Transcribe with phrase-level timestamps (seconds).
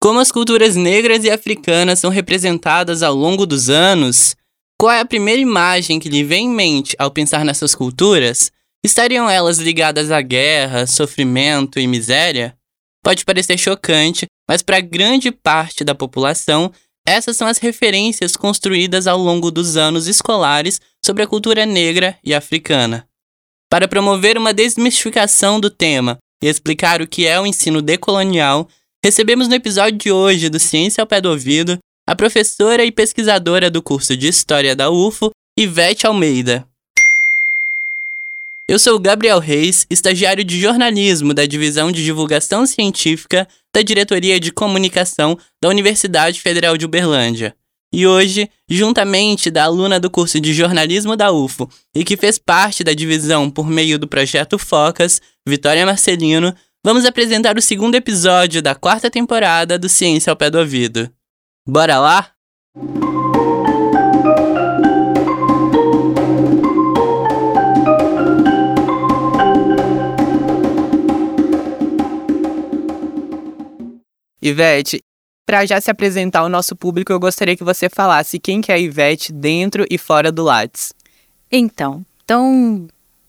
[0.00, 4.36] Como as culturas negras e africanas são representadas ao longo dos anos?
[4.80, 8.52] Qual é a primeira imagem que lhe vem em mente ao pensar nessas culturas?
[8.84, 12.56] Estariam elas ligadas à guerra, sofrimento e miséria?
[13.02, 16.72] Pode parecer chocante, mas para grande parte da população,
[17.04, 22.32] essas são as referências construídas ao longo dos anos escolares sobre a cultura negra e
[22.32, 23.04] africana.
[23.68, 28.68] Para promover uma desmistificação do tema e explicar o que é o ensino decolonial,
[29.04, 33.70] recebemos no episódio de hoje do Ciência ao Pé do Ouvido a professora e pesquisadora
[33.70, 36.66] do curso de História da UFO, Ivete Almeida.
[38.66, 44.50] Eu sou Gabriel Reis, estagiário de jornalismo da Divisão de Divulgação Científica da Diretoria de
[44.52, 47.54] Comunicação da Universidade Federal de Uberlândia.
[47.92, 52.84] E hoje, juntamente da aluna do curso de jornalismo da UFO e que fez parte
[52.84, 56.54] da divisão por meio do projeto Focas, Vitória Marcelino,
[56.88, 61.10] vamos apresentar o segundo episódio da quarta temporada do Ciência ao Pé do Ouvido.
[61.68, 62.30] Bora lá?
[74.40, 75.02] Ivete,
[75.44, 78.76] para já se apresentar ao nosso público, eu gostaria que você falasse quem que é
[78.76, 80.94] a Ivete dentro e fora do Lattes.
[81.52, 82.88] Então, então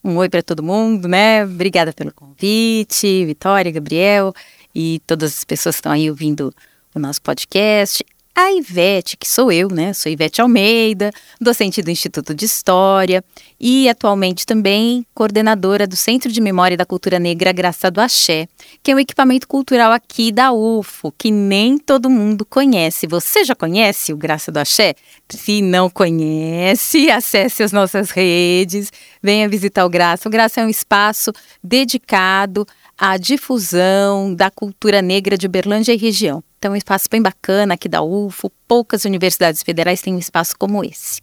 [0.10, 1.44] um oi para todo mundo, né?
[1.44, 4.34] Obrigada pelo convite, Vitória, Gabriel
[4.74, 6.54] e todas as pessoas que estão aí ouvindo
[6.94, 8.04] o nosso podcast.
[8.42, 9.92] A Ivete, que sou eu, né?
[9.92, 13.22] Sou Ivete Almeida, docente do Instituto de História
[13.60, 18.48] e atualmente também coordenadora do Centro de Memória da Cultura Negra Graça do Axé,
[18.82, 23.06] que é um equipamento cultural aqui da UFO, que nem todo mundo conhece.
[23.08, 24.96] Você já conhece o Graça do Axé?
[25.30, 28.90] Se não conhece, acesse as nossas redes,
[29.22, 30.30] venha visitar o Graça.
[30.30, 32.66] O Graça é um espaço dedicado
[33.00, 36.44] à difusão da cultura negra de Uberlândia e região.
[36.58, 38.52] Então, um espaço bem bacana aqui da UFO.
[38.68, 41.22] Poucas universidades federais têm um espaço como esse.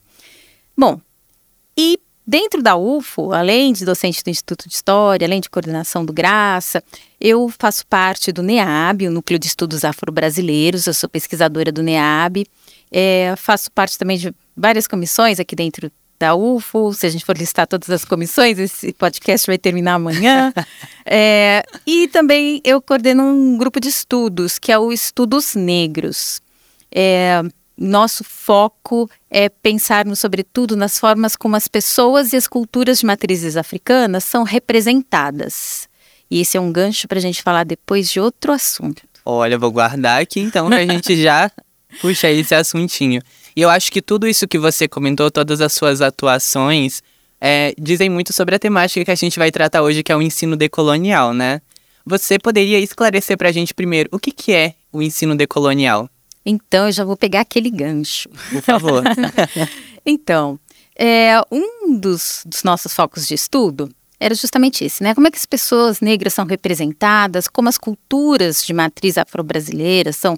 [0.75, 0.99] Bom,
[1.77, 6.13] e dentro da UFO, além de docente do Instituto de História, além de coordenação do
[6.15, 6.83] Graça,
[7.21, 10.87] eu faço parte do NEAB, o Núcleo de Estudos Afro-Brasileiros.
[10.87, 12.47] Eu sou pesquisadora do NEAB.
[12.91, 17.37] É, faço parte também de várias comissões aqui dentro da UFO, se a gente for
[17.37, 20.53] listar todas as comissões, esse podcast vai terminar amanhã.
[21.05, 26.41] é, e também eu coordeno um grupo de estudos, que é o Estudos Negros.
[26.91, 27.43] É,
[27.77, 33.57] nosso foco é pensarmos, sobretudo, nas formas como as pessoas e as culturas de matrizes
[33.57, 35.89] africanas são representadas.
[36.31, 39.03] E esse é um gancho para a gente falar depois de outro assunto.
[39.25, 41.51] Olha, vou guardar aqui então para a gente já
[42.01, 43.21] puxar esse assuntinho.
[43.57, 47.03] E eu acho que tudo isso que você comentou, todas as suas atuações,
[47.41, 50.21] é, dizem muito sobre a temática que a gente vai tratar hoje, que é o
[50.21, 51.63] ensino decolonial, né?
[52.05, 56.09] Você poderia esclarecer para a gente primeiro o que, que é o ensino decolonial?
[56.45, 58.29] Então, eu já vou pegar aquele gancho.
[58.51, 59.03] Por favor.
[60.05, 60.61] então,
[60.95, 63.91] é, um dos, dos nossos focos de estudo
[64.21, 65.15] era justamente esse, né?
[65.15, 70.37] Como é que as pessoas negras são representadas, como as culturas de matriz afro-brasileira são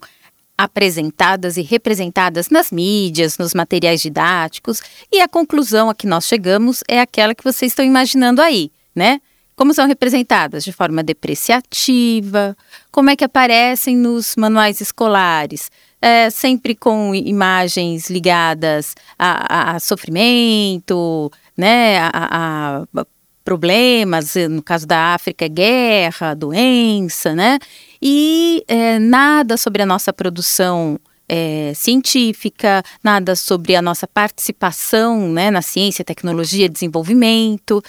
[0.59, 4.83] apresentadas e representadas nas mídias, nos materiais didáticos,
[5.13, 9.21] e a conclusão a que nós chegamos é aquela que vocês estão imaginando aí, né?
[9.55, 10.65] Como são representadas?
[10.65, 12.57] De forma depreciativa,
[12.91, 15.71] como é que aparecem nos manuais escolares?
[16.01, 23.07] É, sempre com imagens ligadas a, a, a sofrimento, né, a, a
[23.45, 27.59] problemas, no caso da África, guerra, doença, né?
[28.01, 30.99] E é, nada sobre a nossa produção
[31.29, 37.83] é, científica, nada sobre a nossa participação né, na ciência, tecnologia, desenvolvimento.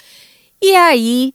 [0.61, 1.33] E aí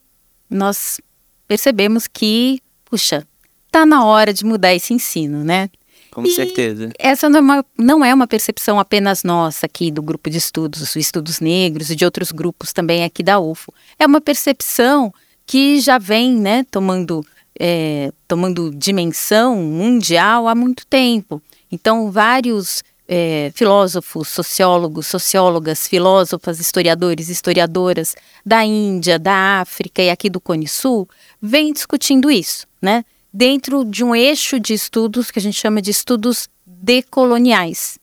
[0.50, 1.00] nós
[1.46, 3.26] percebemos que, puxa,
[3.70, 5.68] tá na hora de mudar esse ensino, né?
[6.14, 6.90] Com e certeza.
[6.96, 10.94] Essa não é, uma, não é uma percepção apenas nossa aqui do grupo de estudos,
[10.94, 13.74] estudos negros e de outros grupos também aqui da UFO.
[13.98, 15.12] É uma percepção
[15.44, 17.26] que já vem né, tomando,
[17.58, 21.42] é, tomando dimensão mundial há muito tempo.
[21.70, 28.14] Então, vários é, filósofos, sociólogos, sociólogas, filósofas, historiadores, historiadoras
[28.44, 31.08] da Índia, da África e aqui do Cone Sul
[31.40, 33.04] vêm discutindo isso, né?
[33.34, 37.98] dentro de um eixo de estudos que a gente chama de estudos decoloniais,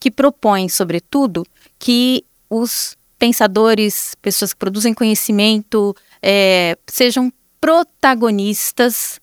[0.00, 1.46] que propõem, sobretudo,
[1.78, 7.32] que os pensadores, pessoas que produzem conhecimento, é, sejam
[7.64, 9.18] protagonistas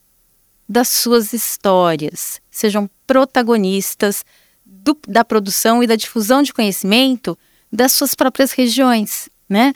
[0.68, 4.26] das suas histórias, sejam protagonistas
[4.66, 7.38] do, da produção e da difusão de conhecimento
[7.72, 9.74] das suas próprias regiões, né?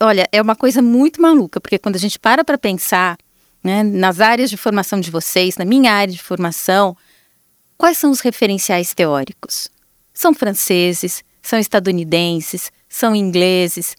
[0.00, 3.16] Olha, é uma coisa muito maluca, porque quando a gente para para pensar
[3.62, 6.96] né, nas áreas de formação de vocês, na minha área de formação,
[7.78, 9.68] quais são os referenciais teóricos?
[10.12, 13.94] São franceses, são estadunidenses, são ingleses.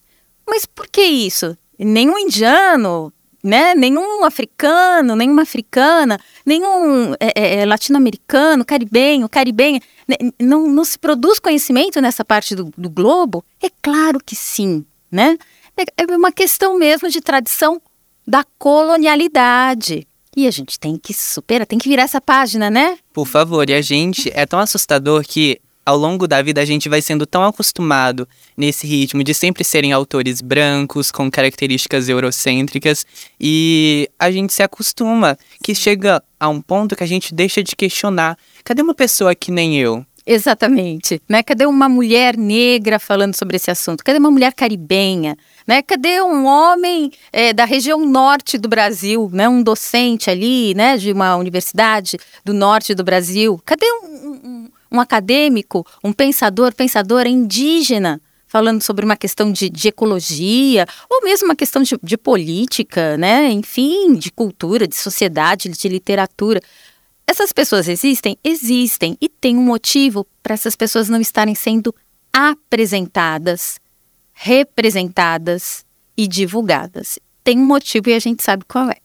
[0.45, 1.57] Mas por que isso?
[1.79, 3.13] Nenhum indiano,
[3.43, 3.75] né?
[3.75, 9.79] Nenhum africano, nenhuma africana, nenhum é, é, é latino-americano, caribenho, caribenha.
[10.07, 10.15] Né?
[10.39, 13.43] Não, não se produz conhecimento nessa parte do, do globo?
[13.61, 15.37] É claro que sim, né?
[15.77, 17.81] É, é uma questão mesmo de tradição
[18.27, 20.07] da colonialidade.
[20.35, 22.99] E a gente tem que superar, tem que virar essa página, né?
[23.11, 26.89] Por favor, e a gente é tão assustador que ao longo da vida a gente
[26.89, 33.05] vai sendo tão acostumado nesse ritmo de sempre serem autores brancos, com características eurocêntricas,
[33.39, 37.73] e a gente se acostuma que chega a um ponto que a gente deixa de
[37.73, 40.05] questionar: cadê uma pessoa que nem eu?
[40.25, 41.21] Exatamente.
[41.29, 41.41] Né?
[41.41, 44.03] Cadê uma mulher negra falando sobre esse assunto?
[44.03, 45.37] Cadê uma mulher caribenha?
[45.65, 45.81] Né?
[45.81, 49.47] Cadê um homem é, da região norte do Brasil, né?
[49.47, 50.97] um docente ali né?
[50.97, 53.57] de uma universidade do norte do Brasil?
[53.65, 58.21] Cadê um, um, um acadêmico, um pensador, pensadora indígena?
[58.47, 63.51] falando sobre uma questão de, de, ecologia, ou mesmo uma questão de, de, política, né?
[63.51, 66.61] Enfim, de cultura, de sociedade, de literatura.
[67.27, 68.37] Essas pessoas existem?
[68.41, 69.17] Existem.
[69.21, 71.93] E tem um motivo para essas pessoas não estarem sendo
[72.31, 73.79] apresentadas,
[74.33, 75.85] representadas
[76.15, 77.19] e divulgadas.
[77.43, 78.97] Tem um motivo e a gente sabe qual é.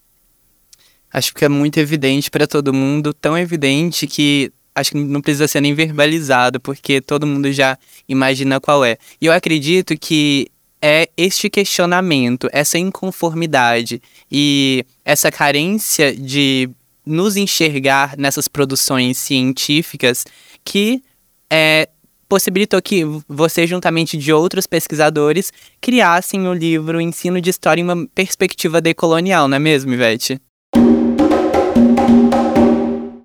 [1.13, 5.47] Acho que é muito evidente para todo mundo, tão evidente que acho que não precisa
[5.49, 7.79] ser nem verbalizado, porque todo mundo já
[8.09, 8.97] imagina qual é.
[9.21, 10.49] E eu acredito que
[10.81, 16.69] é este questionamento, essa inconformidade e essa carência de
[17.07, 20.25] nos enxergar nessas produções científicas
[20.65, 21.03] que
[21.51, 21.89] é,
[22.29, 28.07] possibilitou que você, juntamente de outros pesquisadores, criassem o livro Ensino de História em uma
[28.15, 30.41] perspectiva decolonial, não é mesmo, Ivete?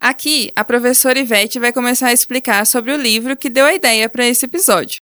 [0.08, 4.08] Aqui, a professora Ivete vai começar a explicar sobre o livro que deu a ideia
[4.08, 5.02] para esse episódio.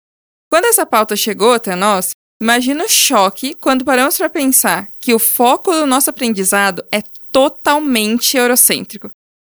[0.49, 2.11] Quando essa pauta chegou até nós,
[2.41, 7.03] imagina o choque quando paramos para pensar que o foco do nosso aprendizado é
[7.33, 9.11] totalmente eurocêntrico.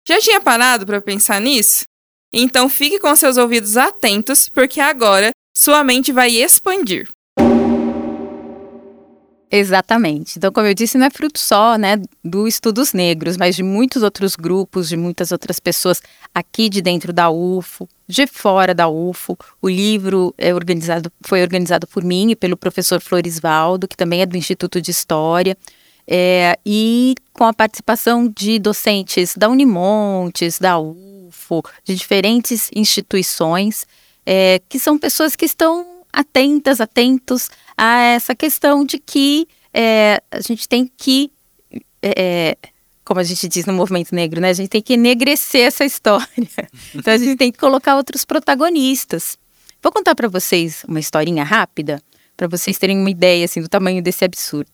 [0.07, 1.85] Já tinha parado para pensar nisso?
[2.31, 7.09] Então fique com seus ouvidos atentos, porque agora sua mente vai expandir.
[9.51, 10.35] Exatamente.
[10.37, 14.03] Então, como eu disse, não é fruto só, né, do Estudos Negros, mas de muitos
[14.03, 16.03] outros grupos, de muitas outras pessoas
[16.35, 19.39] aqui de dentro da UFO, de fora da UFO.
[19.63, 24.27] O livro é organizado, foi organizado por mim e pelo professor Florisvaldo, que também é
[24.27, 25.57] do Instituto de História.
[26.07, 33.87] É, e com a participação de docentes da Unimontes, da UFO, de diferentes instituições,
[34.25, 40.41] é, que são pessoas que estão atentas, atentos a essa questão de que é, a
[40.41, 41.31] gente tem que,
[42.03, 42.57] é,
[43.05, 44.51] como a gente diz no movimento negro, né?
[44.51, 46.27] A gente tem que enegrecer essa história.
[46.93, 49.39] Então a gente tem que colocar outros protagonistas.
[49.81, 52.03] Vou contar para vocês uma historinha rápida,
[52.37, 54.73] para vocês terem uma ideia assim do tamanho desse absurdo.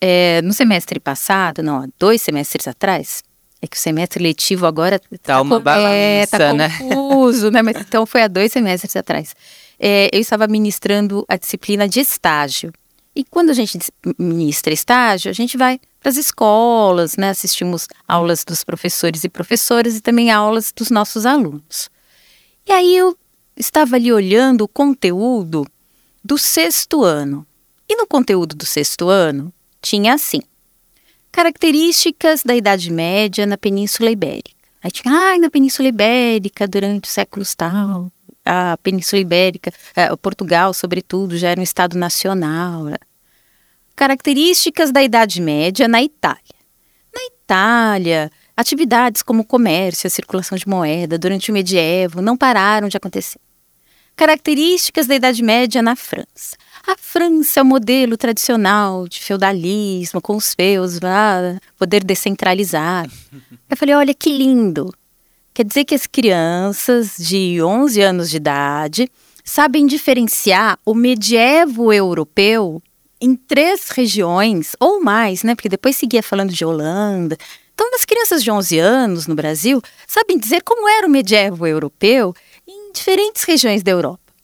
[0.00, 3.22] É, no semestre passado, não, dois semestres atrás,
[3.62, 6.68] é que o semestre letivo agora tá, tá uma balança, é, tá né?
[6.78, 7.62] confuso, né?
[7.62, 9.34] Mas, então foi há dois semestres atrás.
[9.78, 12.72] É, eu estava ministrando a disciplina de estágio.
[13.14, 13.78] E quando a gente
[14.18, 17.30] ministra estágio, a gente vai para as escolas, né?
[17.30, 21.88] Assistimos aulas dos professores e professoras e também aulas dos nossos alunos.
[22.66, 23.16] E aí eu
[23.56, 25.66] estava ali olhando o conteúdo
[26.22, 27.46] do sexto ano.
[27.88, 30.42] E no conteúdo do sexto ano, tinha assim:
[31.32, 34.50] características da Idade Média na Península Ibérica.
[34.82, 38.10] Aí tinha, ah, na Península Ibérica, durante os séculos tal,
[38.46, 42.84] a Península Ibérica, é, Portugal, sobretudo, já era um Estado nacional.
[42.84, 42.96] Né?
[43.96, 46.56] Características da Idade Média na Itália.
[47.12, 52.88] Na Itália, atividades como o comércio, a circulação de moeda durante o medievo não pararam
[52.88, 53.40] de acontecer.
[54.14, 56.56] Características da Idade Média na França.
[56.86, 60.98] A França é o modelo tradicional de feudalismo, com os feus,
[61.76, 63.12] poder descentralizado.
[63.68, 64.90] Eu falei, olha que lindo.
[65.56, 69.10] Quer dizer que as crianças de 11 anos de idade
[69.42, 72.82] sabem diferenciar o medievo europeu
[73.18, 75.54] em três regiões ou mais, né?
[75.54, 77.38] Porque depois seguia falando de Holanda.
[77.72, 82.34] Então, as crianças de 11 anos no Brasil sabem dizer como era o medievo europeu
[82.68, 84.34] em diferentes regiões da Europa.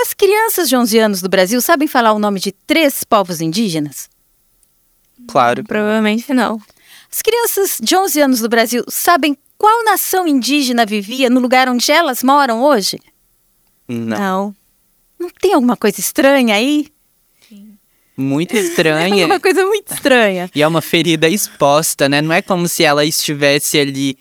[0.00, 4.08] As crianças de 11 anos do Brasil sabem falar o nome de três povos indígenas?
[5.28, 5.64] Claro.
[5.64, 6.58] Provavelmente não.
[7.12, 11.92] As crianças de 11 anos do Brasil sabem qual nação indígena vivia no lugar onde
[11.92, 12.98] elas moram hoje?
[13.86, 14.18] Não.
[14.18, 14.56] Não,
[15.20, 16.88] não tem alguma coisa estranha aí?
[18.16, 19.22] Muito estranha.
[19.24, 20.50] É uma coisa muito estranha.
[20.54, 22.22] e é uma ferida exposta, né?
[22.22, 24.18] Não é como se ela estivesse ali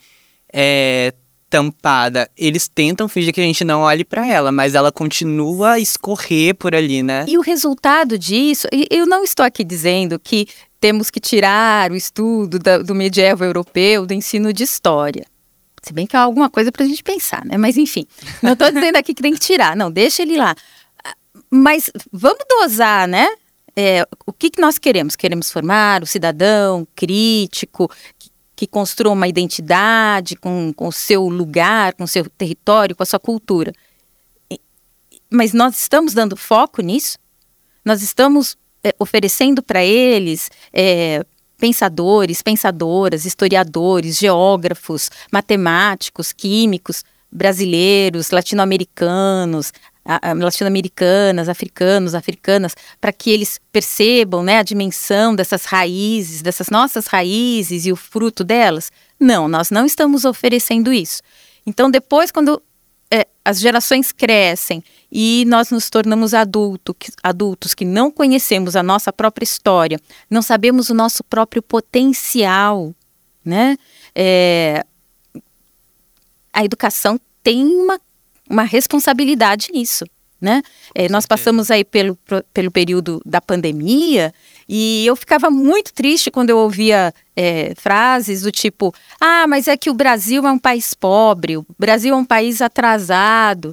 [0.51, 1.13] é,
[1.49, 2.29] tampada.
[2.37, 6.55] Eles tentam fingir que a gente não olhe para ela, mas ela continua a escorrer
[6.55, 7.25] por ali, né?
[7.27, 10.47] E o resultado disso, eu não estou aqui dizendo que
[10.81, 15.25] temos que tirar o estudo do medieval europeu do ensino de história.
[15.83, 17.55] Se bem que é alguma coisa para a gente pensar, né?
[17.55, 18.05] Mas enfim,
[18.41, 20.55] não estou dizendo aqui que tem que tirar, não, deixa ele lá.
[21.49, 23.27] Mas vamos dosar, né?
[23.75, 25.15] É, o que, que nós queremos?
[25.15, 32.03] Queremos formar o cidadão crítico, que, que construa uma identidade com o seu lugar, com
[32.03, 33.71] o seu território, com a sua cultura.
[35.29, 37.17] Mas nós estamos dando foco nisso?
[37.85, 38.57] Nós estamos
[38.99, 41.23] oferecendo para eles é,
[41.57, 49.71] pensadores, pensadoras, historiadores, geógrafos, matemáticos, químicos, brasileiros, latino-americanos,
[50.37, 57.85] latino-americanas, africanos, africanas, para que eles percebam né, a dimensão dessas raízes, dessas nossas raízes
[57.85, 58.91] e o fruto delas?
[59.19, 61.21] Não, nós não estamos oferecendo isso.
[61.65, 62.61] Então, depois, quando
[63.11, 69.11] é, as gerações crescem e nós nos tornamos adulto, adultos que não conhecemos a nossa
[69.11, 69.99] própria história,
[70.29, 72.95] não sabemos o nosso próprio potencial,
[73.43, 73.77] né?
[74.15, 74.85] É,
[76.53, 77.99] a educação tem uma,
[78.49, 80.05] uma responsabilidade nisso.
[80.39, 80.63] Né?
[80.95, 82.17] É, nós passamos aí pelo,
[82.51, 84.33] pelo período da pandemia
[84.67, 89.77] e eu ficava muito triste quando eu ouvia é, frases do tipo: ah, mas é
[89.77, 93.71] que o Brasil é um país pobre, o Brasil é um país atrasado.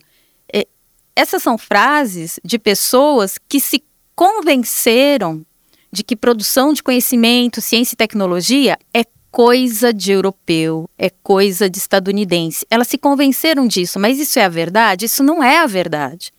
[1.19, 3.83] Essas são frases de pessoas que se
[4.15, 5.45] convenceram
[5.91, 11.77] de que produção de conhecimento, ciência e tecnologia é coisa de europeu, é coisa de
[11.79, 12.65] estadunidense.
[12.71, 15.07] Elas se convenceram disso, mas isso é a verdade?
[15.07, 16.31] Isso não é a verdade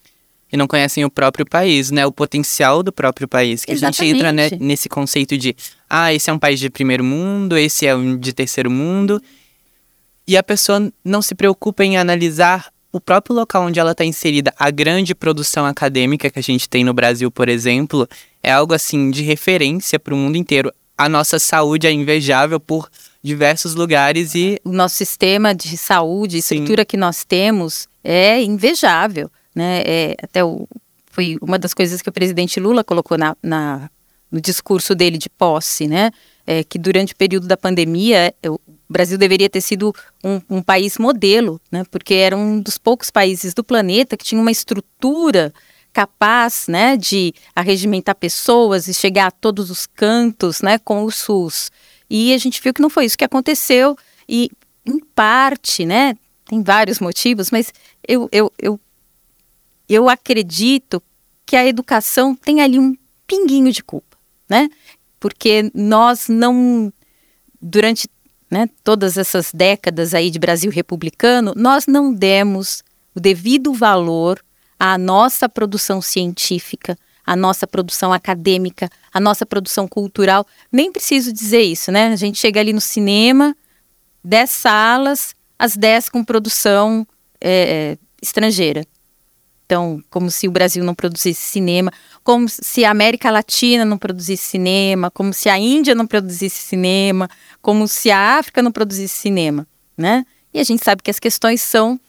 [0.50, 2.06] e não conhecem o próprio país, né?
[2.06, 3.66] O potencial do próprio país.
[3.66, 4.02] Que Exatamente.
[4.02, 5.58] a gente entra né, nesse conceito de,
[5.90, 9.22] ah, esse é um país de primeiro mundo, esse é um de terceiro mundo.
[10.26, 14.54] E a pessoa não se preocupa em analisar o próprio local onde ela está inserida.
[14.58, 18.08] A grande produção acadêmica que a gente tem no Brasil, por exemplo,
[18.42, 20.72] é algo assim de referência para o mundo inteiro.
[20.98, 22.90] A nossa saúde é invejável por
[23.24, 24.60] diversos lugares e.
[24.64, 26.88] O nosso sistema de saúde, estrutura Sim.
[26.88, 29.30] que nós temos é invejável
[29.60, 29.82] né?
[29.86, 30.68] É, até o,
[31.12, 33.90] foi uma das coisas que o presidente Lula colocou na, na
[34.32, 36.12] no discurso dele de posse, né?
[36.46, 38.34] É, que durante o período da pandemia
[38.90, 39.94] o Brasil deveria ter sido
[40.24, 41.84] um, um, país modelo, né?
[41.92, 45.54] Porque era um dos poucos países do planeta que tinha uma estrutura
[45.92, 51.72] capaz, né, de arregimentar pessoas e chegar a todos os cantos, né, com o SUS.
[52.08, 54.52] E a gente viu que não foi isso que aconteceu e,
[54.86, 56.16] em parte, né,
[56.46, 57.74] tem vários motivos, mas
[58.08, 58.80] eu, eu, eu
[59.90, 61.02] eu acredito
[61.46, 64.16] que a educação tem ali um pinguinho de culpa,
[64.48, 64.70] né?
[65.20, 66.94] Porque nós não,
[67.60, 68.08] durante
[68.50, 72.84] né, todas essas décadas aí de Brasil republicano, nós não demos
[73.16, 74.44] o devido valor
[74.80, 80.46] à nossa produção científica, à nossa produção acadêmica, à nossa produção cultural.
[80.72, 82.08] Nem preciso dizer isso, né?
[82.08, 83.56] A gente chega ali no cinema,
[84.24, 87.06] 10 salas, as 10 com produção
[87.40, 88.86] é, estrangeira.
[89.70, 91.92] Então, como se o Brasil não produzisse cinema,
[92.24, 97.30] como se a América Latina não produzisse cinema, como se a Índia não produzisse cinema,
[97.62, 100.26] como se a África não produzisse cinema, né?
[100.52, 102.00] E a gente sabe que as questões são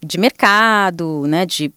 [0.00, 1.72] de mercado, né, de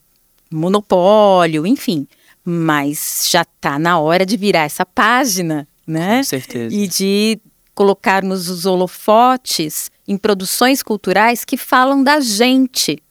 [0.51, 2.07] monopólio, enfim.
[2.45, 6.17] Mas já está na hora de virar essa página, né?
[6.17, 6.75] Com certeza.
[6.75, 7.41] E de
[7.73, 13.01] colocarmos os holofotes em produções culturais que falam da gente,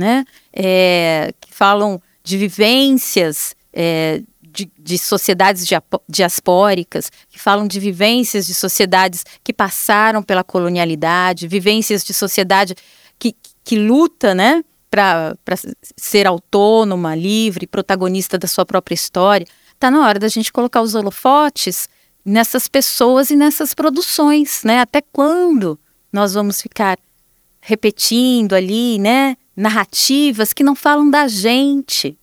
[0.00, 0.24] né?
[0.50, 5.64] É, que falam de vivências é, de, de, sociedades
[6.08, 12.74] diaspóricas, que falam de vivências de sociedades que passaram pela colonialidade, vivências de sociedade
[13.18, 14.64] que, que luta, né?
[14.90, 15.36] Para
[15.96, 19.46] ser autônoma, livre, protagonista da sua própria história.
[19.72, 21.88] Está na hora da gente colocar os holofotes
[22.24, 24.80] nessas pessoas e nessas produções, né?
[24.80, 25.78] Até quando
[26.12, 26.98] nós vamos ficar
[27.60, 29.36] repetindo ali, né?
[29.60, 32.16] Narrativas que não falam da gente.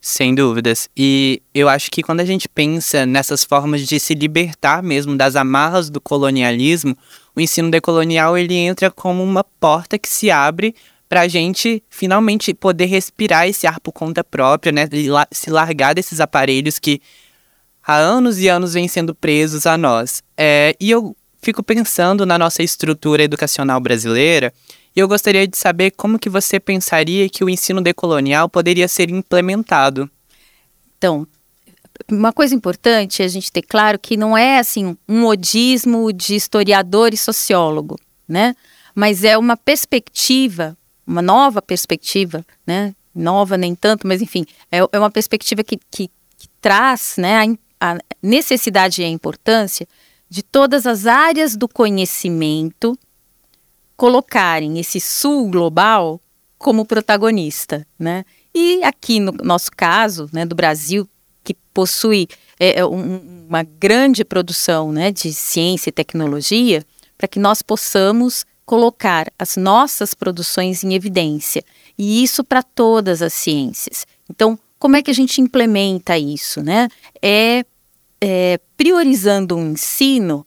[0.00, 0.88] Sem dúvidas.
[0.96, 5.34] E eu acho que quando a gente pensa nessas formas de se libertar mesmo das
[5.34, 6.96] amarras do colonialismo,
[7.34, 10.74] o ensino decolonial ele entra como uma porta que se abre
[11.08, 14.88] para a gente finalmente poder respirar esse ar por conta própria, né?
[15.32, 17.00] Se largar desses aparelhos que
[17.82, 20.22] há anos e anos vêm sendo presos a nós.
[20.36, 24.52] É, e eu fico pensando na nossa estrutura educacional brasileira
[24.94, 29.10] e eu gostaria de saber como que você pensaria que o ensino decolonial poderia ser
[29.10, 30.10] implementado.
[30.96, 31.26] Então,
[32.10, 36.34] uma coisa importante é a gente ter claro que não é assim um modismo de
[36.34, 38.54] historiador e sociólogo, né?
[38.98, 40.76] mas é uma perspectiva,
[41.06, 42.92] uma nova perspectiva, né?
[43.14, 47.92] Nova nem tanto, mas enfim, é, é uma perspectiva que, que, que traz né, a,
[47.92, 49.86] a necessidade e a importância
[50.28, 52.98] de todas as áreas do conhecimento
[53.98, 56.20] colocarem esse sul global
[56.56, 58.24] como protagonista, né?
[58.54, 61.06] E aqui no nosso caso, né, do Brasil,
[61.42, 62.28] que possui
[62.60, 66.84] é, é um, uma grande produção né, de ciência e tecnologia,
[67.16, 71.64] para que nós possamos colocar as nossas produções em evidência.
[71.98, 74.06] E isso para todas as ciências.
[74.30, 76.62] Então, como é que a gente implementa isso?
[76.62, 76.88] Né?
[77.20, 77.64] É,
[78.20, 80.46] é priorizando um ensino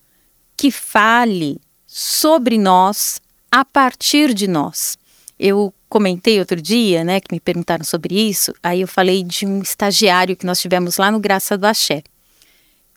[0.55, 3.19] que fale sobre nós
[3.51, 4.97] a partir de nós.
[5.37, 9.61] Eu comentei outro dia, né, que me perguntaram sobre isso, aí eu falei de um
[9.61, 12.01] estagiário que nós tivemos lá no Graça do Axé,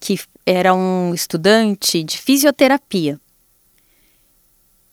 [0.01, 3.19] que era um estudante de fisioterapia.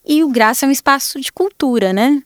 [0.03, 2.23] E o Graça é um espaço de cultura, né?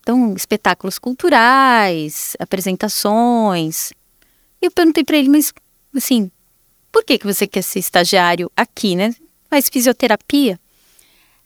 [0.00, 3.92] Então, espetáculos culturais, apresentações.
[4.62, 5.52] Eu perguntei para ele, mas
[5.94, 6.30] assim,
[6.92, 9.14] por que, que você quer ser estagiário aqui, né?
[9.50, 10.58] Faz fisioterapia?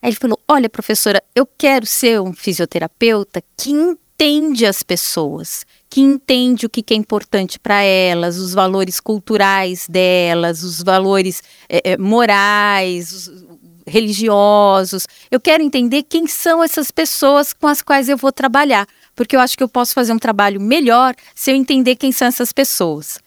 [0.03, 6.01] Aí ele falou: Olha, professora, eu quero ser um fisioterapeuta que entende as pessoas, que
[6.01, 13.13] entende o que, é importante para elas, os valores culturais delas, os valores é, morais,
[13.13, 13.45] os,
[13.87, 15.07] religiosos.
[15.31, 19.39] Eu quero entender quem são essas pessoas com as quais eu vou trabalhar, porque eu
[19.39, 23.19] acho que eu posso fazer um trabalho melhor se eu entender quem são essas pessoas.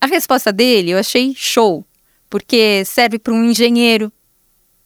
[0.00, 1.84] A resposta dele eu achei show,
[2.28, 4.12] porque serve para um engenheiro,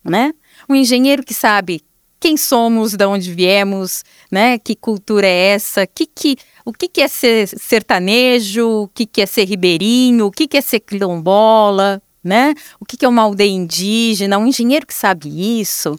[0.05, 0.33] né?
[0.69, 1.83] Um engenheiro que sabe
[2.23, 4.57] quem somos, de onde viemos, né?
[4.57, 5.87] Que cultura é essa?
[5.87, 8.85] Que, que, o que, que é ser sertanejo?
[8.85, 10.26] O que, que é ser ribeirinho?
[10.26, 12.00] O que, que é ser quilombola?
[12.23, 12.54] Né?
[12.78, 14.38] O que, que é uma aldeia indígena?
[14.38, 15.99] Um engenheiro que sabe isso,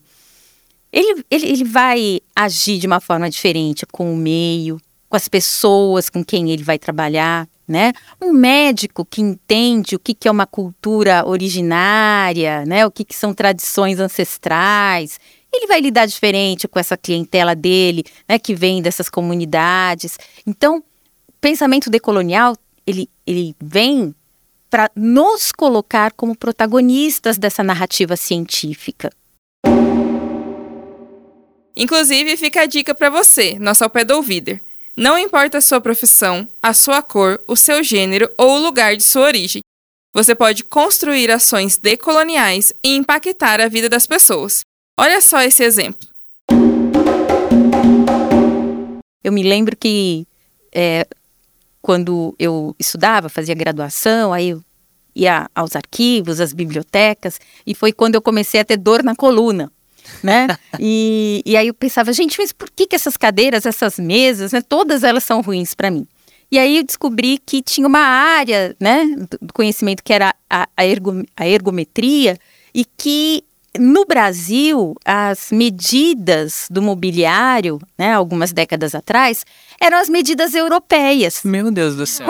[0.93, 4.79] ele, ele, ele vai agir de uma forma diferente com o meio,
[5.10, 7.93] com as pessoas com quem ele vai trabalhar né?
[8.21, 12.86] Um médico que entende o que, que é uma cultura originária, né?
[12.86, 15.19] O que, que são tradições ancestrais.
[15.52, 18.38] Ele vai lidar diferente com essa clientela dele, né?
[18.38, 20.17] Que vem dessas comunidades.
[20.45, 24.13] Então, o pensamento decolonial, ele, ele vem
[24.69, 29.12] para nos colocar como protagonistas dessa narrativa científica.
[31.76, 34.60] Inclusive, fica a dica para você, nosso ao pé do ouvido.
[34.95, 39.01] Não importa a sua profissão, a sua cor, o seu gênero ou o lugar de
[39.01, 39.63] sua origem.
[40.13, 44.63] Você pode construir ações decoloniais e impactar a vida das pessoas.
[44.95, 46.08] Olha só esse exemplo.
[49.23, 50.27] Eu me lembro que
[50.71, 51.08] é,
[51.82, 54.63] quando eu estudava, fazia graduação, aí eu
[55.15, 59.71] ia aos arquivos, às bibliotecas, e foi quando eu comecei a ter dor na coluna
[60.24, 60.48] né?
[60.80, 64.62] E, e aí eu pensava, gente, mas por que, que essas cadeiras, essas mesas, né,
[64.62, 66.08] todas elas são ruins para mim?
[66.52, 69.06] E aí eu descobri que tinha uma área, né,
[69.42, 72.38] do conhecimento que era a, a, ergo, a ergometria
[72.74, 73.44] e que
[73.79, 79.45] no Brasil, as medidas do mobiliário, né, algumas décadas atrás,
[79.81, 81.41] eram as medidas europeias.
[81.43, 82.27] Meu Deus do céu.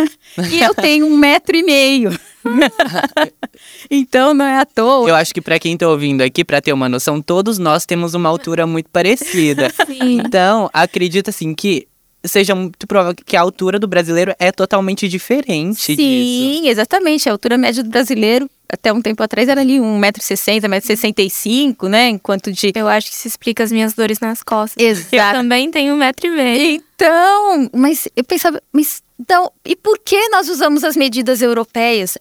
[0.50, 2.18] e eu tenho um metro e meio.
[3.90, 5.08] então não é à toa.
[5.08, 8.14] Eu acho que para quem está ouvindo aqui, para ter uma noção, todos nós temos
[8.14, 9.70] uma altura muito parecida.
[9.86, 10.20] Sim.
[10.20, 11.86] Então, acredita assim que
[12.24, 16.62] seja muito provável que a altura do brasileiro é totalmente diferente Sim, disso.
[16.62, 17.28] Sim, exatamente.
[17.28, 22.08] A altura média do brasileiro, até um tempo atrás, era ali 1,60m, 1,65m, né?
[22.08, 22.72] Enquanto de.
[22.74, 24.82] Eu acho que isso explica as minhas dores nas costas.
[24.82, 25.16] Exato.
[25.16, 26.82] Eu também tenho 1,5m.
[26.94, 32.18] Então, mas eu pensava, mas então, e por que nós usamos as medidas europeias?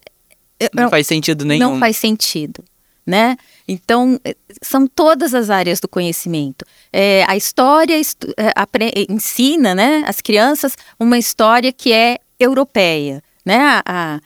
[0.73, 1.71] Não, não faz sentido nenhum.
[1.71, 2.63] Não faz sentido,
[3.05, 3.37] né?
[3.67, 6.65] Então, eh, são todas as áreas do conhecimento.
[6.93, 13.21] É, a história é, ensina né, as crianças uma história que é europeia.
[13.45, 13.57] Né?
[13.57, 14.21] A, a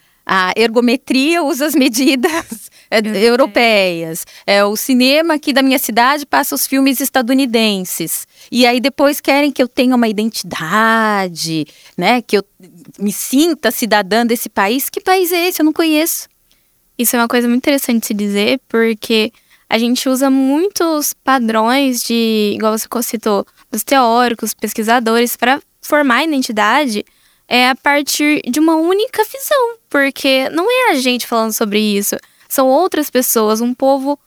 [0.55, 4.25] ergometria usa as medidas é, europeias.
[4.45, 8.27] É, o cinema aqui da minha cidade passa os filmes estadunidenses.
[8.51, 11.65] E aí depois querem que eu tenha uma identidade,
[11.97, 12.21] né?
[12.21, 12.43] Que eu
[12.99, 14.89] me sinta cidadã desse país.
[14.89, 15.61] Que país é esse?
[15.61, 16.27] Eu não conheço.
[16.97, 19.31] Isso é uma coisa muito interessante de se dizer, porque
[19.69, 26.23] a gente usa muitos padrões de, igual você citou, dos teóricos, pesquisadores, para formar a
[26.25, 27.05] identidade
[27.49, 32.15] é a partir de uma única visão, porque não é a gente falando sobre isso,
[32.47, 34.19] são outras pessoas, um povo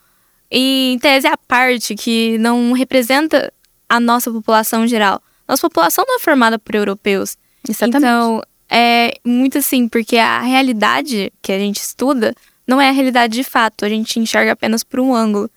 [0.51, 3.53] em tese à parte que não representa
[3.89, 5.23] a nossa população geral.
[5.49, 7.37] Nossa população não é formada por europeus.
[7.67, 7.97] Exatamente.
[7.97, 12.35] Então, é muito assim, porque a realidade que a gente estuda
[12.67, 15.49] não é a realidade de fato, a gente enxerga apenas por um ângulo.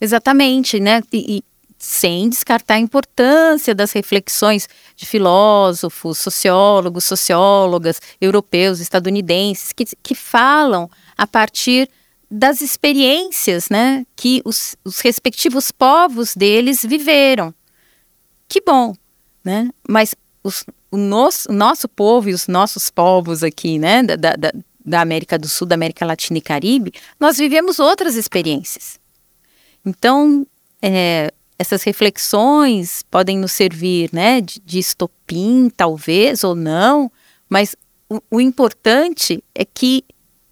[0.00, 1.02] exatamente, né?
[1.12, 1.44] E, e
[1.84, 10.88] sem descartar a importância das reflexões de filósofos, sociólogos, sociólogas, europeus, estadunidenses, que, que falam
[11.18, 11.90] a partir
[12.30, 17.52] das experiências né, que os, os respectivos povos deles viveram.
[18.46, 18.94] Que bom,
[19.44, 19.68] né?
[19.88, 24.52] Mas os, o, nosso, o nosso povo e os nossos povos aqui, né, da, da,
[24.86, 29.00] da América do Sul, da América Latina e Caribe, nós vivemos outras experiências.
[29.84, 30.46] Então,
[30.80, 37.10] é, essas reflexões podem nos servir né, de, de estopim, talvez, ou não,
[37.48, 37.76] mas
[38.10, 40.04] o, o importante é que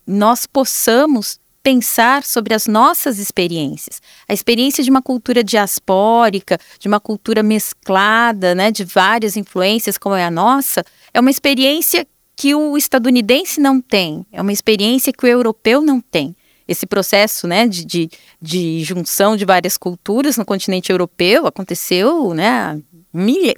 [0.07, 4.01] nós possamos pensar sobre as nossas experiências.
[4.29, 10.15] A experiência de uma cultura diaspórica, de uma cultura mesclada, né, de várias influências como
[10.15, 15.25] é a nossa, é uma experiência que o estadunidense não tem, é uma experiência que
[15.25, 16.35] o europeu não tem
[16.71, 22.81] esse processo né, de, de, de, junção de várias culturas no continente europeu aconteceu né,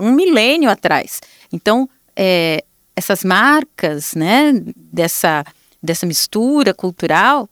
[0.01, 1.21] um milênio atrás.
[1.53, 2.65] Então, é,
[2.97, 5.45] essas marcas né, dessa,
[5.83, 7.47] dessa mistura cultural,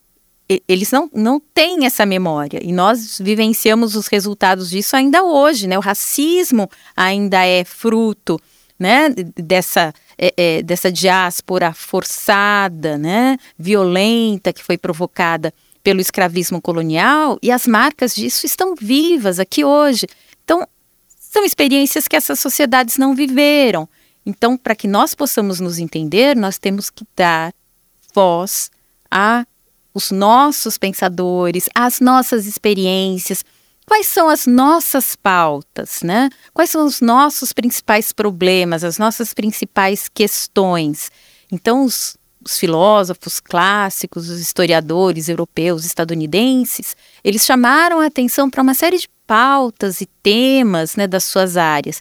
[0.66, 2.58] eles não, não têm essa memória.
[2.64, 5.68] E nós vivenciamos os resultados disso ainda hoje.
[5.68, 5.76] Né?
[5.76, 8.40] O racismo ainda é fruto
[8.80, 15.52] né, dessa, é, é, dessa diáspora forçada, né, violenta, que foi provocada
[15.84, 20.06] pelo escravismo colonial, e as marcas disso estão vivas aqui hoje.
[20.42, 20.66] Então,
[21.18, 23.86] são experiências que essas sociedades não viveram.
[24.24, 27.52] Então, para que nós possamos nos entender, nós temos que dar
[28.14, 28.70] voz
[29.10, 29.46] a
[29.92, 33.44] os nossos pensadores, às nossas experiências,
[33.90, 36.28] quais são as nossas pautas, né?
[36.54, 41.10] Quais são os nossos principais problemas, as nossas principais questões.
[41.50, 48.74] Então, os, os filósofos clássicos, os historiadores europeus, estadunidenses, eles chamaram a atenção para uma
[48.74, 52.00] série de pautas e temas né, das suas áreas.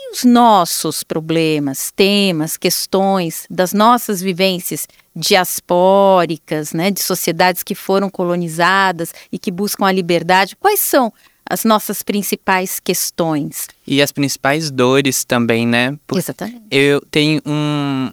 [0.00, 8.08] E os nossos problemas, temas, questões das nossas vivências diaspóricas, né, de sociedades que foram
[8.08, 11.12] colonizadas e que buscam a liberdade, quais são
[11.50, 13.66] as nossas principais questões?
[13.86, 15.98] E as principais dores também, né?
[16.06, 16.62] Porque Exatamente.
[16.70, 18.12] Eu tenho um,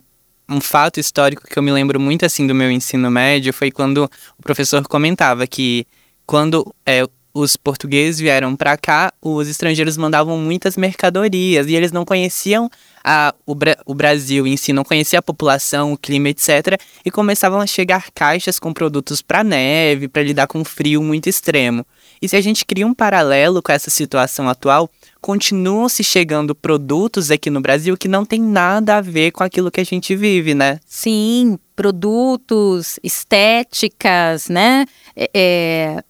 [0.50, 4.10] um fato histórico que eu me lembro muito assim do meu ensino médio foi quando
[4.38, 5.86] o professor comentava que
[6.26, 12.06] quando é, os portugueses vieram para cá, os estrangeiros mandavam muitas mercadorias e eles não
[12.06, 12.70] conheciam
[13.04, 13.54] a, o,
[13.86, 16.80] o Brasil em si, não conhecia a população, o clima, etc.
[17.04, 21.86] E começavam a chegar caixas com produtos para neve, para lidar com frio muito extremo.
[22.22, 27.32] E se a gente cria um paralelo com essa situação atual, continuam se chegando produtos
[27.32, 30.56] aqui no Brasil que não tem nada a ver com aquilo que a gente vive,
[30.56, 30.80] né?
[30.88, 34.86] Sim, produtos, estéticas, né?
[35.18, 36.04] É, é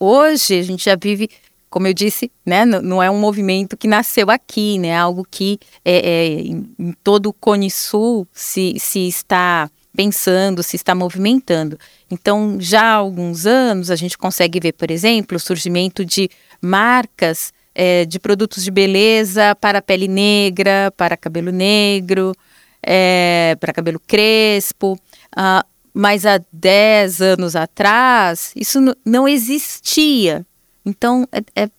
[0.00, 1.28] hoje a gente já vive,
[1.68, 5.98] como eu disse, né, não é um movimento que nasceu aqui, né, algo que é,
[5.98, 11.78] é, em, todo o Cone Sul se, se está pensando, se está movimentando.
[12.10, 17.52] Então, já há alguns anos, a gente consegue ver, por exemplo, o surgimento de marcas
[17.74, 22.34] é, de produtos de beleza para pele negra, para cabelo negro,
[22.82, 24.98] é, para cabelo crespo.
[25.36, 30.46] Uh, mas há 10 anos atrás, isso não existia.
[30.84, 31.70] Então, é, é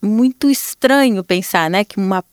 [0.00, 2.24] muito estranho pensar né, que uma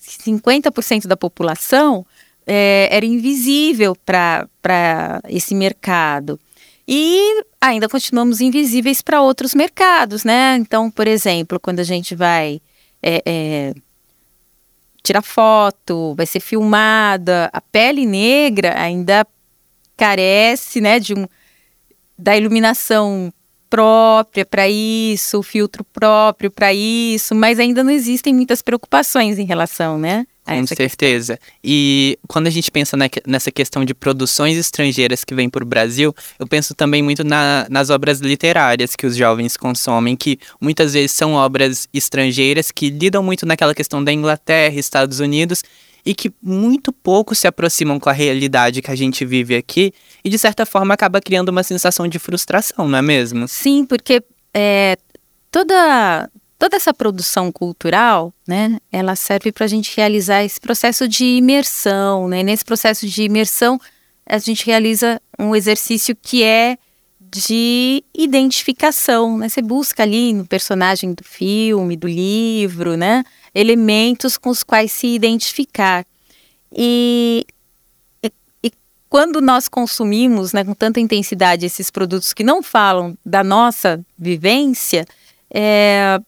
[0.00, 2.06] 50% da população
[2.46, 6.38] é, era invisível para esse mercado.
[6.86, 10.56] E ainda continuamos invisíveis para outros mercados, né?
[10.58, 12.60] Então, por exemplo, quando a gente vai
[13.02, 13.74] é, é,
[15.02, 19.26] tirar foto, vai ser filmada, a pele negra ainda
[19.96, 21.26] carece, né, de um
[22.16, 23.32] da iluminação
[23.68, 29.44] própria para isso, o filtro próprio para isso, mas ainda não existem muitas preocupações em
[29.44, 30.24] relação, né?
[30.44, 31.38] Com certeza.
[31.38, 31.56] Questão.
[31.64, 36.14] E quando a gente pensa nessa questão de produções estrangeiras que vêm para o Brasil,
[36.38, 41.12] eu penso também muito na, nas obras literárias que os jovens consomem, que muitas vezes
[41.12, 45.64] são obras estrangeiras que lidam muito naquela questão da Inglaterra, Estados Unidos,
[46.04, 50.28] e que muito pouco se aproximam com a realidade que a gente vive aqui e,
[50.28, 53.48] de certa forma, acaba criando uma sensação de frustração, não é mesmo?
[53.48, 54.96] Sim, porque é,
[55.50, 61.24] toda, toda essa produção cultural, né, ela serve para a gente realizar esse processo de
[61.24, 62.42] imersão, né?
[62.42, 63.80] nesse processo de imersão,
[64.26, 66.76] a gente realiza um exercício que é
[67.34, 69.48] de identificação, né?
[69.48, 73.24] Você busca ali no personagem do filme, do livro, né?
[73.54, 76.04] elementos com os quais se identificar.
[76.72, 77.46] E,
[78.22, 78.72] e, e
[79.08, 85.06] quando nós consumimos né, com tanta intensidade esses produtos que não falam da nossa vivência,
[85.52, 86.20] é,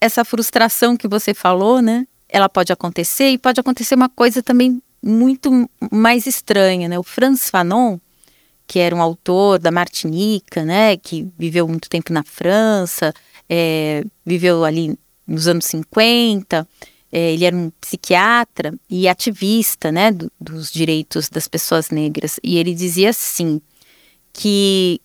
[0.00, 2.06] essa frustração que você falou, né?
[2.28, 6.98] Ela pode acontecer e pode acontecer uma coisa também muito mais estranha, né?
[6.98, 7.98] O Franz Fanon,
[8.72, 10.96] que era um autor da Martinica, né?
[10.96, 13.12] Que viveu muito tempo na França,
[13.46, 16.66] é, viveu ali nos anos 50.
[17.12, 20.10] É, ele era um psiquiatra e ativista, né?
[20.10, 22.40] Do, dos direitos das pessoas negras.
[22.42, 23.60] E ele dizia assim
[24.32, 25.02] que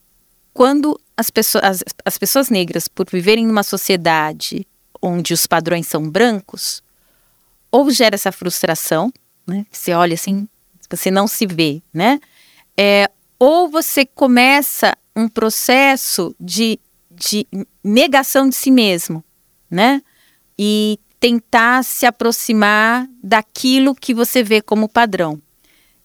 [0.54, 4.66] quando as pessoas, as, as pessoas negras, por viverem numa sociedade
[5.02, 6.82] onde os padrões são brancos,
[7.70, 9.12] ou gera essa frustração,
[9.46, 9.66] né?
[9.70, 10.48] Você olha assim,
[10.90, 12.18] você não se vê, né?
[12.78, 16.80] É, ou você começa um processo de,
[17.12, 17.48] de
[17.84, 19.24] negação de si mesmo,
[19.70, 20.02] né?
[20.58, 25.42] E tentar se aproximar daquilo que você vê como padrão.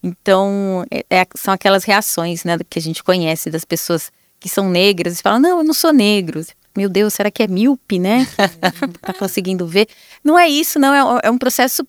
[0.01, 4.69] Então, é, é, são aquelas reações né, que a gente conhece das pessoas que são
[4.69, 6.45] negras e falam: Não, eu não sou negro.
[6.75, 8.27] Meu Deus, será que é míope, né?
[9.01, 9.87] tá conseguindo ver.
[10.23, 11.17] Não é isso, não.
[11.17, 11.87] É, é um processo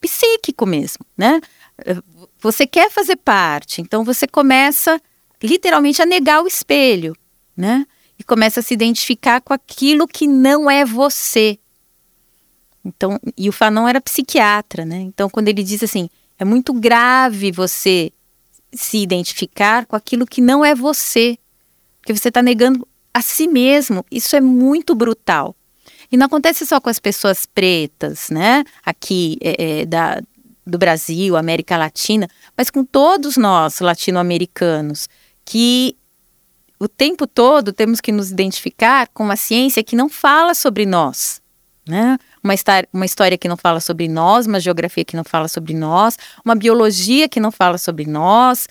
[0.00, 1.40] psíquico mesmo, né?
[2.44, 5.00] Você quer fazer parte, então você começa
[5.42, 7.16] literalmente a negar o espelho,
[7.56, 7.86] né?
[8.18, 11.58] E começa a se identificar com aquilo que não é você.
[12.84, 14.96] Então, e o Fanon era psiquiatra, né?
[14.96, 18.12] Então, quando ele diz assim, é muito grave você
[18.74, 21.38] se identificar com aquilo que não é você,
[21.98, 24.04] porque você está negando a si mesmo.
[24.10, 25.56] Isso é muito brutal.
[26.12, 28.64] E não acontece só com as pessoas pretas, né?
[28.84, 30.20] Aqui é, é, da,
[30.66, 35.08] do Brasil, América Latina, mas com todos nós latino-americanos,
[35.44, 35.96] que
[36.78, 41.40] o tempo todo temos que nos identificar com uma ciência que não fala sobre nós,
[41.86, 42.18] né?
[42.42, 42.54] Uma,
[42.92, 46.54] uma história que não fala sobre nós, uma geografia que não fala sobre nós, uma
[46.54, 48.66] biologia que não fala sobre nós,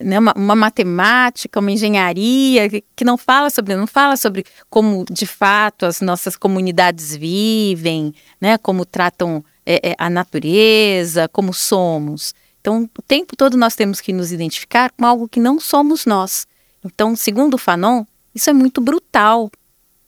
[0.00, 5.26] né, uma, uma, matemática, uma engenharia que não fala sobre não fala sobre como de
[5.26, 12.34] fato as nossas comunidades vivem, né, como tratam é, é, a natureza, como somos.
[12.58, 16.46] Então, o tempo todo nós temos que nos identificar com algo que não somos nós.
[16.82, 19.50] Então, segundo o Fanon, isso é muito brutal,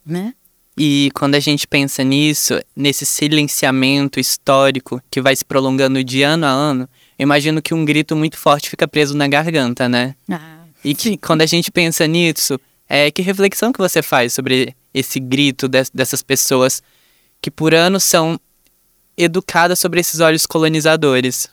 [0.05, 0.33] né?
[0.79, 6.46] E quando a gente pensa nisso, nesse silenciamento histórico que vai se prolongando de ano
[6.46, 10.14] a ano, eu imagino que um grito muito forte fica preso na garganta, né?
[10.31, 14.75] Ah, e que quando a gente pensa nisso, é, que reflexão que você faz sobre
[14.94, 16.83] esse grito de, dessas pessoas
[17.42, 18.40] que por anos são
[19.22, 21.48] educadas sobre esses olhos colonizadores?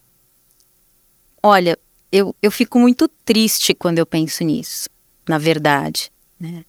[1.41, 1.77] Olha,
[2.11, 4.89] eu, eu fico muito triste quando eu penso nisso,
[5.27, 6.11] na verdade.
[6.39, 6.63] Né?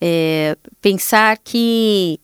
[0.00, 2.18] É, pensar que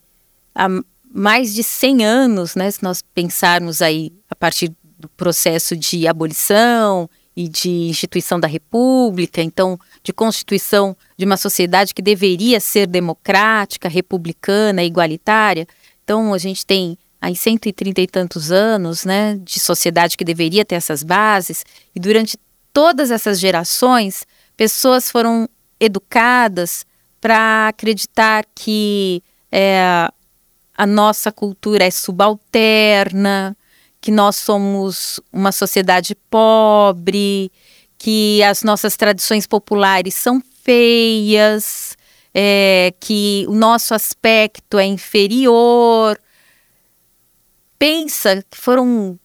[0.54, 0.68] há
[1.10, 7.08] mais de 100 anos, né, se nós pensarmos aí a partir do processo de abolição
[7.36, 13.88] e de instituição da república, então de constituição de uma sociedade que deveria ser democrática,
[13.88, 15.66] republicana, igualitária.
[16.02, 20.76] Então a gente tem aí 130 e tantos anos, né, de sociedade que deveria ter
[20.76, 22.38] essas bases, e durante
[22.72, 24.26] todas essas gerações,
[24.56, 25.48] pessoas foram
[25.80, 26.86] educadas
[27.20, 30.08] para acreditar que é,
[30.76, 33.56] a nossa cultura é subalterna,
[34.00, 37.50] que nós somos uma sociedade pobre,
[37.98, 41.96] que as nossas tradições populares são feias,
[42.32, 46.18] é, que o nosso aspecto é inferior.
[47.78, 49.18] Pensa que foram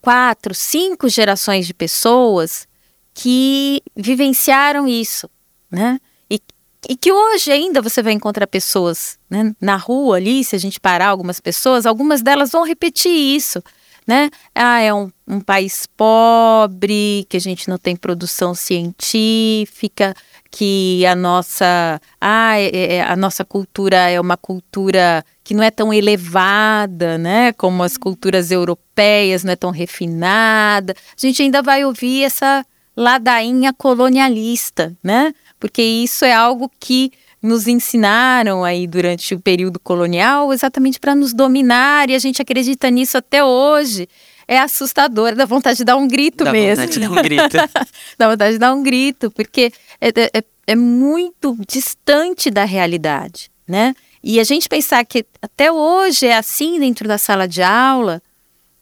[0.00, 2.68] quatro, cinco gerações de pessoas
[3.14, 5.28] que vivenciaram isso,
[5.70, 6.00] né?
[6.30, 6.40] E,
[6.88, 9.54] e que hoje ainda você vai encontrar pessoas né?
[9.60, 13.62] na rua ali, se a gente parar algumas pessoas, algumas delas vão repetir isso
[14.08, 14.30] né?
[14.54, 20.14] Ah, é um, um país pobre, que a gente não tem produção científica,
[20.50, 25.70] que a nossa, ah, é, é, a nossa cultura é uma cultura que não é
[25.70, 30.94] tão elevada, né, como as culturas europeias, não é tão refinada.
[30.96, 32.64] A gente ainda vai ouvir essa
[32.96, 35.32] ladainha colonialista, né?
[35.60, 41.32] Porque isso é algo que nos ensinaram aí durante o período colonial exatamente para nos
[41.32, 44.08] dominar e a gente acredita nisso até hoje.
[44.46, 46.86] É assustador, dá vontade de dar um grito dá mesmo.
[46.86, 47.56] Dá vontade de dar um grito.
[48.18, 53.94] dá vontade de dar um grito, porque é, é, é muito distante da realidade, né?
[54.22, 58.22] E a gente pensar que até hoje é assim dentro da sala de aula,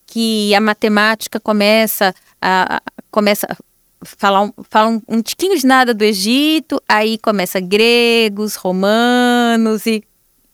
[0.06, 3.46] que a matemática começa a, a começa
[4.06, 10.02] falar um, fala um, um tiquinho de nada do Egito, aí começa gregos, romanos e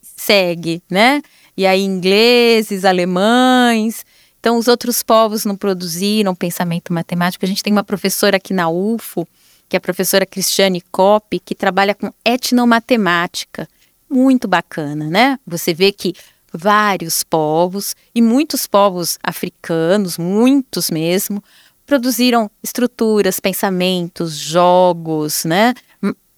[0.02, 1.22] segue, né?
[1.56, 4.04] E aí ingleses, alemães.
[4.40, 7.44] Então os outros povos não produziram pensamento matemático.
[7.44, 9.26] A gente tem uma professora aqui na UFO,
[9.68, 13.68] que é a professora Cristiane Kopp, que trabalha com etnomatemática.
[14.10, 15.38] muito bacana, né?
[15.46, 16.12] Você vê que
[16.52, 21.42] vários povos e muitos povos africanos, muitos mesmo,
[21.86, 25.74] produziram estruturas, pensamentos, jogos, né?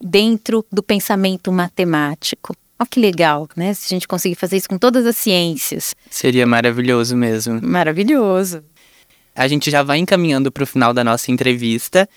[0.00, 2.54] Dentro do pensamento matemático.
[2.78, 3.72] Olha que legal, né?
[3.72, 5.94] Se a gente conseguir fazer isso com todas as ciências.
[6.10, 7.60] Seria maravilhoso mesmo.
[7.62, 8.62] Maravilhoso.
[9.34, 12.08] A gente já vai encaminhando para o final da nossa entrevista.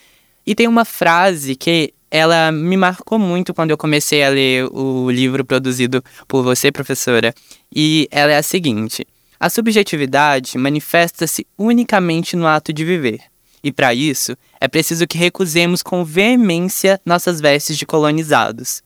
[0.45, 5.09] E tem uma frase que ela me marcou muito quando eu comecei a ler o
[5.11, 7.33] livro produzido por você, professora.
[7.73, 9.05] E ela é a seguinte:
[9.39, 13.21] A subjetividade manifesta-se unicamente no ato de viver.
[13.63, 18.82] E para isso, é preciso que recusemos com veemência nossas vestes de colonizados.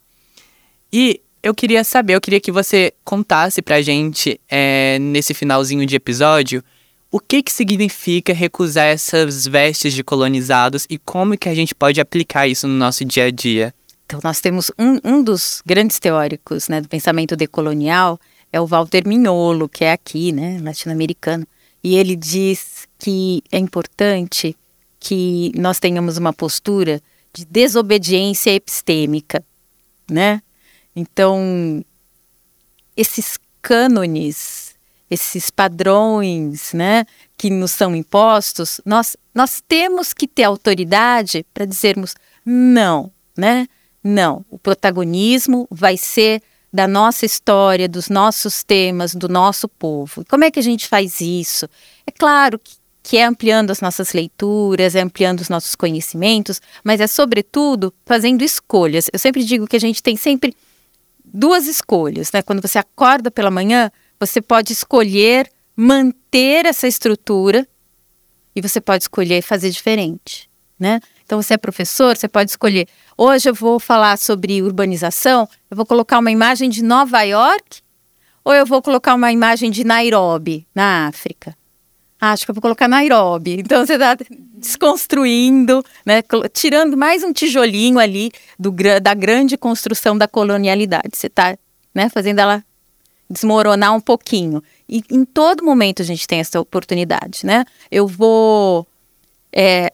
[0.92, 5.96] E eu queria saber, eu queria que você contasse pra gente, é, nesse finalzinho de
[5.96, 6.64] episódio,
[7.10, 12.00] o que que significa recusar essas vestes de colonizados e como que a gente pode
[12.00, 13.74] aplicar isso no nosso dia a dia?
[14.06, 18.20] Então, nós temos um, um dos grandes teóricos né, do pensamento decolonial,
[18.52, 21.48] é o Walter Mignolo, que é aqui, né, latino-americano.
[21.84, 24.56] E ele diz que é importante
[25.00, 27.02] que nós tenhamos uma postura
[27.34, 29.44] de desobediência epistêmica,
[30.10, 30.42] né?
[30.96, 31.84] Então,
[32.96, 34.76] esses cânones,
[35.10, 37.06] esses padrões, né,
[37.38, 43.68] que nos são impostos, nós, nós temos que ter autoridade para dizermos não, né?
[44.04, 50.23] Não, o protagonismo vai ser da nossa história, dos nossos temas, do nosso povo.
[50.29, 51.67] Como é que a gente faz isso?
[52.07, 57.01] É claro que, que é ampliando as nossas leituras, é ampliando os nossos conhecimentos, mas
[57.01, 59.10] é sobretudo fazendo escolhas.
[59.12, 60.55] Eu sempre digo que a gente tem sempre
[61.25, 62.41] duas escolhas, né?
[62.41, 67.67] Quando você acorda pela manhã, você pode escolher manter essa estrutura
[68.55, 70.99] e você pode escolher fazer diferente, né?
[71.32, 72.89] Então você é professor, você pode escolher.
[73.17, 77.80] Hoje eu vou falar sobre urbanização, eu vou colocar uma imagem de Nova York
[78.44, 81.56] ou eu vou colocar uma imagem de Nairobi, na África.
[82.20, 83.60] Ah, acho que eu vou colocar Nairobi.
[83.63, 84.17] Então você está
[84.58, 91.12] desconstruindo, né, tirando mais um tijolinho ali do, da grande construção da colonialidade.
[91.13, 91.58] Você está
[91.96, 92.62] né, fazendo ela
[93.30, 94.62] desmoronar um pouquinho.
[94.89, 97.63] E em todo momento a gente tem essa oportunidade, né?
[97.89, 98.86] Eu vou
[99.54, 99.89] é,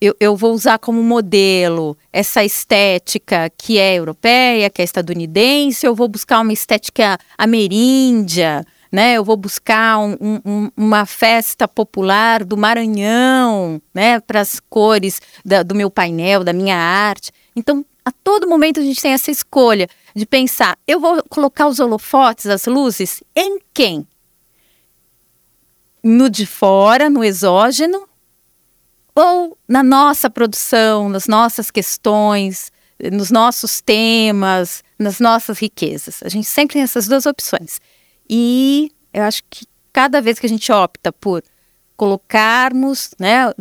[0.00, 5.94] eu, eu, vou usar como modelo essa estética que é europeia, que é estadunidense, eu
[5.94, 9.14] vou buscar uma estética ameríndia, né?
[9.14, 14.20] Eu vou buscar um, um, uma festa popular do Maranhão, né?
[14.20, 17.30] Para as cores da, do meu painel, da minha arte.
[17.54, 21.78] Então, a todo momento a gente tem essa escolha de pensar: eu vou colocar os
[21.78, 24.06] holofotes, as luzes, em quem?
[26.02, 28.08] No de fora, no exógeno,
[29.18, 32.70] ou na nossa produção, nas nossas questões,
[33.12, 36.22] nos nossos temas, nas nossas riquezas.
[36.22, 37.80] A gente sempre tem essas duas opções.
[38.30, 41.42] E eu acho que cada vez que a gente opta por
[41.96, 43.52] colocarmos né,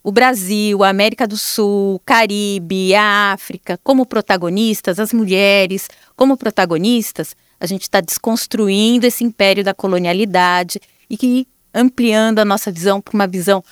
[0.00, 7.34] o Brasil, a América do Sul, Caribe, a África como protagonistas, as mulheres como protagonistas,
[7.58, 10.80] a gente está desconstruindo esse império da colonialidade
[11.10, 13.64] e que ampliando a nossa visão para uma visão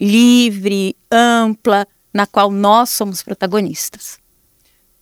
[0.00, 4.18] livre, ampla, na qual nós somos protagonistas.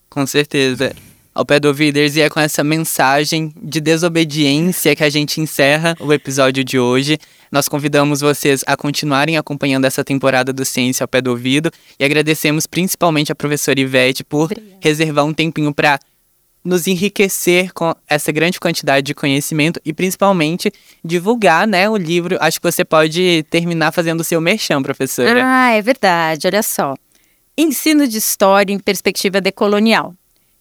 [0.09, 0.95] Com certeza
[1.35, 5.97] ao pé do ouviders e é com essa mensagem de desobediência que a gente encerra
[5.99, 7.19] o episódio de hoje.
[7.51, 12.05] Nós convidamos vocês a continuarem acompanhando essa temporada do Ciência ao Pé do Ouvido e
[12.05, 14.79] agradecemos principalmente a professora Ivete por Obrigada.
[14.81, 15.99] reservar um tempinho para
[16.65, 20.73] nos enriquecer com essa grande quantidade de conhecimento e principalmente
[21.05, 22.39] divulgar, né, o livro.
[22.41, 25.43] Acho que você pode terminar fazendo o seu merchan, professora.
[25.45, 26.47] Ah, é verdade.
[26.47, 26.95] Olha só.
[27.57, 30.15] Ensino de História em Perspectiva Decolonial.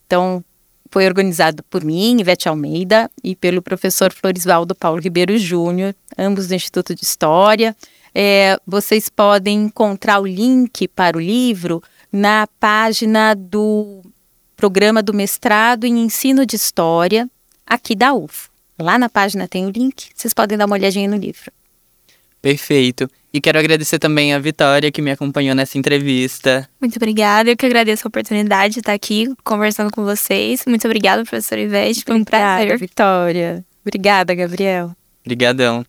[0.06, 0.44] Então,
[0.92, 6.54] foi organizado por mim, Ivete Almeida, e pelo professor Florisvaldo Paulo Ribeiro Júnior, ambos do
[6.54, 7.76] Instituto de História.
[8.14, 14.04] É, vocês podem encontrar o link para o livro na página do
[14.64, 17.30] programa do mestrado em ensino de história
[17.68, 18.48] aqui da UF.
[18.80, 21.52] Lá na página tem o link, vocês podem dar uma olhadinha no livro.
[22.42, 23.10] Perfeito.
[23.34, 26.70] E quero agradecer também a Vitória que me acompanhou nessa entrevista.
[26.80, 27.52] Muito obrigada.
[27.52, 30.64] Eu que agradeço a oportunidade de estar aqui conversando com vocês.
[30.66, 32.06] Muito obrigada, professora Ivete.
[32.06, 32.78] Foi um prazer.
[32.78, 33.66] Vitória.
[33.84, 34.96] Obrigada, Gabriel.
[35.26, 35.86] Obrigadão.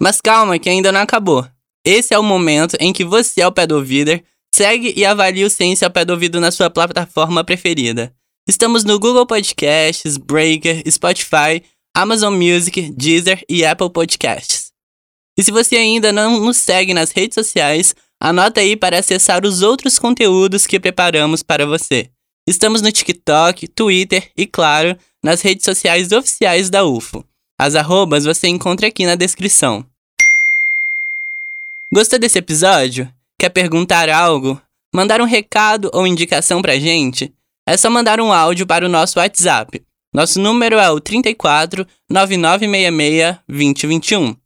[0.00, 1.46] Mas calma, que ainda não acabou.
[1.84, 4.20] Esse é o momento em que você, pé do ouvido,
[4.54, 8.12] Segue e avalie o Ciência ao Pé do Ouvido na sua plataforma preferida.
[8.48, 11.62] Estamos no Google Podcasts, Breaker, Spotify,
[11.94, 14.72] Amazon Music, Deezer e Apple Podcasts.
[15.38, 19.62] E se você ainda não nos segue nas redes sociais, anota aí para acessar os
[19.62, 22.10] outros conteúdos que preparamos para você.
[22.46, 27.24] Estamos no TikTok, Twitter e, claro, nas redes sociais oficiais da UFO.
[27.58, 29.86] As arrobas você encontra aqui na descrição.
[31.92, 33.12] Gostou desse episódio?
[33.36, 34.62] Quer perguntar algo?
[34.94, 37.34] Mandar um recado ou indicação pra gente?
[37.66, 39.82] É só mandar um áudio para o nosso WhatsApp.
[40.14, 44.36] Nosso número é o 34 9966 2021.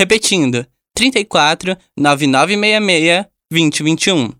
[0.00, 4.32] Repetindo, 34 9966 2021.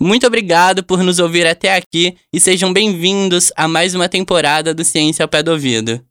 [0.00, 4.82] Muito obrigado por nos ouvir até aqui e sejam bem-vindos a mais uma temporada do
[4.82, 6.02] Ciência ao Pé do Ouvido.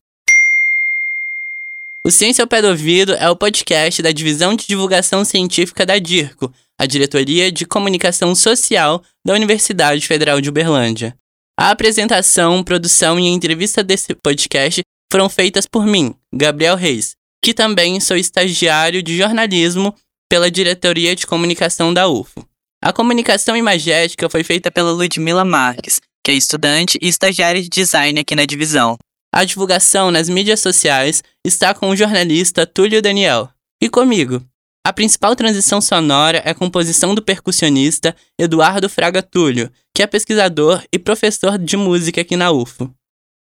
[2.08, 6.00] O Ciência ao Pé do Ouvido é o podcast da Divisão de Divulgação Científica da
[6.00, 6.50] DIRCO,
[6.80, 11.18] a Diretoria de Comunicação Social da Universidade Federal de Uberlândia.
[11.60, 14.80] A apresentação, produção e entrevista desse podcast
[15.12, 17.12] foram feitas por mim, Gabriel Reis,
[17.44, 19.94] que também sou estagiário de jornalismo
[20.30, 22.48] pela Diretoria de Comunicação da UFO.
[22.82, 28.18] A comunicação imagética foi feita pela Ludmila Marques, que é estudante e estagiária de design
[28.18, 28.98] aqui na divisão.
[29.38, 33.48] A divulgação nas mídias sociais está com o jornalista Túlio Daniel.
[33.80, 34.44] E comigo.
[34.84, 40.84] A principal transição sonora é a composição do percussionista Eduardo Fraga Túlio, que é pesquisador
[40.92, 42.92] e professor de música aqui na UFO.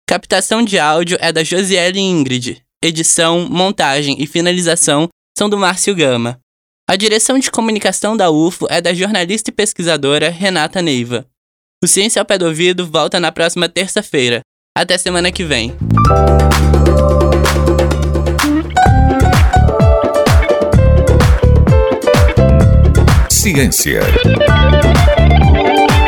[0.05, 2.61] Captação de áudio é da Josiele Ingrid.
[2.82, 6.40] Edição, montagem e finalização são do Márcio Gama.
[6.90, 11.24] A direção de comunicação da UFO é da jornalista e pesquisadora Renata Neiva.
[11.80, 14.42] O Ciência ao Pé do Ouvido volta na próxima terça-feira.
[14.77, 15.72] Até semana que vem.
[23.31, 24.01] Ciência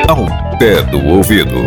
[0.08, 0.26] ao
[0.58, 1.64] pé do ouvido.